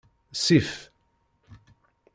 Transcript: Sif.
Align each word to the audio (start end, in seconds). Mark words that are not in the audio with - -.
Sif. 0.43 0.89